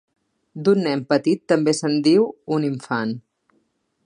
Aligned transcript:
D'un 0.67 0.81
nen 0.87 1.03
petit 1.13 1.43
també 1.53 1.75
se'n 1.81 2.01
diu 2.09 2.27
un 2.59 2.69
infant. 2.75 3.15